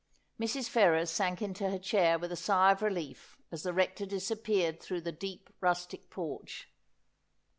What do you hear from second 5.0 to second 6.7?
the deep rustic porch.